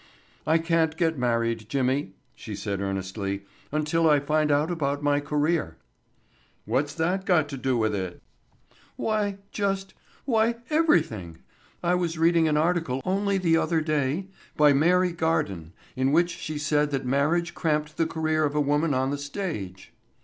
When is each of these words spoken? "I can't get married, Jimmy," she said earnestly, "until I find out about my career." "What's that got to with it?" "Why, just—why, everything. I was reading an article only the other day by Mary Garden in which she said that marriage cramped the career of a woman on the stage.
"I 0.47 0.57
can't 0.57 0.97
get 0.97 1.15
married, 1.19 1.69
Jimmy," 1.69 2.13
she 2.33 2.55
said 2.55 2.81
earnestly, 2.81 3.43
"until 3.71 4.09
I 4.09 4.19
find 4.19 4.51
out 4.51 4.71
about 4.71 5.03
my 5.03 5.19
career." 5.19 5.77
"What's 6.65 6.95
that 6.95 7.23
got 7.23 7.47
to 7.49 7.77
with 7.77 7.93
it?" 7.93 8.19
"Why, 8.95 9.37
just—why, 9.51 10.55
everything. 10.71 11.37
I 11.83 11.93
was 11.93 12.17
reading 12.17 12.47
an 12.47 12.57
article 12.57 13.03
only 13.05 13.37
the 13.37 13.57
other 13.57 13.79
day 13.79 14.27
by 14.57 14.73
Mary 14.73 15.11
Garden 15.11 15.71
in 15.95 16.11
which 16.11 16.31
she 16.35 16.57
said 16.57 16.89
that 16.89 17.05
marriage 17.05 17.53
cramped 17.53 17.97
the 17.97 18.07
career 18.07 18.43
of 18.43 18.55
a 18.55 18.59
woman 18.59 18.95
on 18.95 19.11
the 19.11 19.19
stage. 19.19 19.93